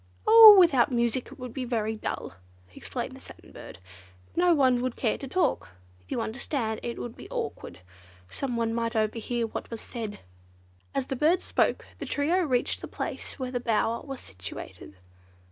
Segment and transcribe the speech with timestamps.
[0.25, 2.33] "Oh, without music it would be very dull,"
[2.73, 3.77] explained the Satin Bird.
[4.35, 5.69] "No one would care to talk.
[6.07, 7.81] You understand, it would be awkward,
[8.27, 10.17] someone might overhear what was said."
[10.95, 14.95] As the bird spoke the trio reached the place where the bower was situated.